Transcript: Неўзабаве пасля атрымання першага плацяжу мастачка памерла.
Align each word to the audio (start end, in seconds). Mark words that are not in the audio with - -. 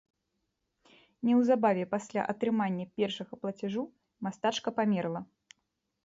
Неўзабаве 1.27 1.83
пасля 1.91 2.21
атрымання 2.33 2.85
першага 3.01 3.33
плацяжу 3.43 3.83
мастачка 4.29 4.69
памерла. 4.79 5.21